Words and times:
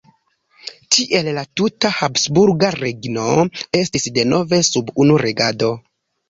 Tiel 0.95 1.27
la 1.37 1.43
tuta 1.59 1.91
habsburga 1.97 2.71
regno 2.77 3.27
estis 3.81 4.09
denove 4.17 4.61
sub 4.73 4.91
unu 5.05 5.21
regado. 5.25 5.71